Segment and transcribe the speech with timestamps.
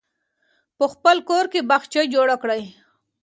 [0.77, 2.61] په خپل کور کې باغچه جوړه کړئ.